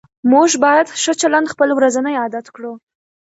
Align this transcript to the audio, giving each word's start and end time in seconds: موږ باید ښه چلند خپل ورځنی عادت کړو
موږ 0.31 0.49
باید 0.63 0.87
ښه 1.01 1.13
چلند 1.21 1.47
خپل 1.53 1.69
ورځنی 1.73 2.13
عادت 2.21 2.45
کړو 2.55 2.73